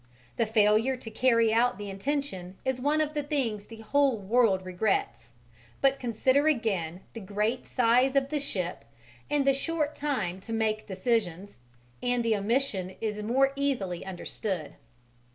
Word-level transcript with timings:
The 0.37 0.47
failure 0.47 0.97
to 0.97 1.11
carry 1.11 1.53
out 1.53 1.77
the 1.77 1.87
intention 1.91 2.57
is 2.65 2.81
one 2.81 3.01
of 3.01 3.13
the 3.13 3.21
things 3.21 3.65
the 3.65 3.81
whole 3.81 4.17
world 4.17 4.65
regrets, 4.65 5.29
but 5.79 5.99
consider 5.99 6.47
again 6.47 7.01
the 7.13 7.19
great 7.19 7.67
size 7.67 8.15
of 8.15 8.29
the 8.29 8.39
ship 8.39 8.83
and 9.29 9.45
the 9.45 9.53
short 9.53 9.93
time 9.95 10.39
to 10.39 10.53
make 10.53 10.87
decisions, 10.87 11.61
and 12.01 12.25
the 12.25 12.35
omission 12.35 12.95
is 12.99 13.21
more 13.21 13.53
easily 13.55 14.03
understood. 14.03 14.73